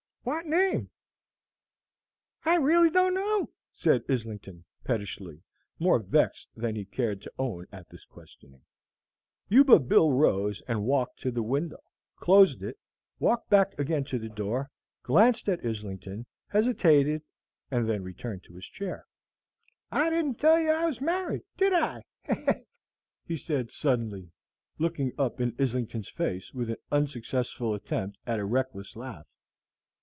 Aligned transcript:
"Wot 0.23 0.45
name?" 0.45 0.91
"I 2.45 2.53
really 2.57 2.91
don't 2.91 3.15
know," 3.15 3.49
said 3.73 4.03
Islington, 4.07 4.65
pettishly, 4.83 5.41
more 5.79 5.97
vexed 5.97 6.47
than 6.55 6.75
he 6.75 6.85
cared 6.85 7.23
to 7.23 7.33
own 7.39 7.65
at 7.71 7.89
this 7.89 8.05
questioning. 8.05 8.61
Yuba 9.49 9.79
Bill 9.79 10.11
rose 10.11 10.61
and 10.67 10.83
walked 10.85 11.19
to 11.21 11.31
the 11.31 11.41
window, 11.41 11.81
closed 12.17 12.61
it, 12.61 12.77
walked 13.17 13.49
back 13.49 13.73
again 13.79 14.03
to 14.05 14.19
the 14.19 14.29
door, 14.29 14.69
glanced 15.01 15.49
at 15.49 15.65
Islington, 15.65 16.27
hesitated, 16.49 17.23
and 17.71 17.89
then 17.89 18.03
returned 18.03 18.43
to 18.43 18.53
his 18.53 18.65
chair. 18.67 19.07
"I 19.91 20.11
didn't 20.11 20.35
tell 20.39 20.59
you 20.59 20.69
I 20.69 20.85
was 20.85 21.01
married 21.01 21.41
did 21.57 21.73
I?" 21.73 22.03
he 23.25 23.37
said 23.37 23.71
suddenly, 23.71 24.29
looking 24.77 25.13
up 25.17 25.41
in 25.41 25.55
Islington's 25.59 26.09
face 26.09 26.53
with 26.53 26.69
an 26.69 26.77
unsuccessful 26.91 27.73
attempt 27.73 28.19
at 28.27 28.37
a 28.39 28.45
reckless 28.45 28.95
laugh. 28.95 29.25